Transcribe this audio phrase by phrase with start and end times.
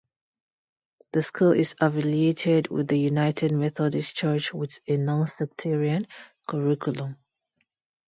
[1.11, 6.07] The school is affiliated with the United Methodist Church with a nonsectarian
[6.49, 7.17] curriculum.